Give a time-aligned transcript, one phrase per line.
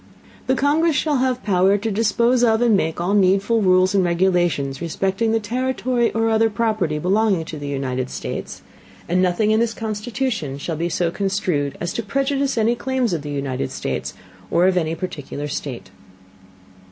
[0.47, 4.81] The Congress shall have Power to dispose of and make all needful Rules and Regulations
[4.81, 8.63] respecting the Territory or other Property belonging to the United States;
[9.07, 13.21] and nothing in this Constitution shall be so construed as to Prejudice any Claims of
[13.21, 14.15] the United States,
[14.49, 15.91] or of any particular State.